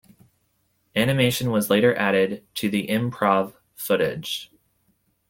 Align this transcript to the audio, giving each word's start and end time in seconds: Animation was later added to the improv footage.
Animation 0.95 1.51
was 1.51 1.69
later 1.69 1.93
added 1.93 2.43
to 2.55 2.71
the 2.71 2.87
improv 2.87 3.53
footage. 3.75 4.49